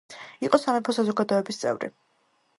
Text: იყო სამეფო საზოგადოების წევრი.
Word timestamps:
იყო 0.47 0.59
სამეფო 0.63 0.95
საზოგადოების 0.99 1.63
წევრი. 1.65 1.93